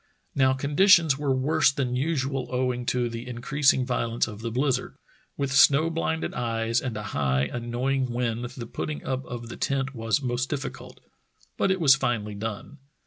Now 0.33 0.53
conditions 0.53 1.19
were 1.19 1.31
worse 1.31 1.71
than 1.71 1.95
usual 1.95 2.47
owing 2.49 2.87
to 2.87 3.07
the 3.07 3.27
increas 3.27 3.71
ing 3.71 3.85
violence 3.85 4.25
of 4.27 4.41
the 4.41 4.49
blizzard. 4.49 4.95
With 5.37 5.51
snow 5.53 5.91
blinded 5.91 6.33
eyes 6.33 6.81
and 6.81 6.97
a 6.97 7.03
high, 7.13 7.43
annoying 7.43 8.11
wind 8.11 8.45
the 8.45 8.65
putting 8.65 9.03
up 9.05 9.23
of 9.27 9.49
the 9.49 9.57
tent 9.57 9.93
was 9.93 10.19
most 10.19 10.49
difficult, 10.49 11.01
but 11.55 11.69
it 11.69 11.79
was 11.79 11.93
finally 11.93 12.33
done. 12.33 12.79